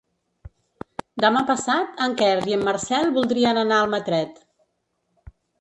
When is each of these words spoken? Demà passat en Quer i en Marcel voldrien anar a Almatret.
Demà 1.25 1.43
passat 1.49 2.01
en 2.07 2.17
Quer 2.23 2.31
i 2.53 2.57
en 2.57 2.65
Marcel 2.71 3.13
voldrien 3.21 3.63
anar 3.67 3.79
a 3.81 3.87
Almatret. 3.89 4.45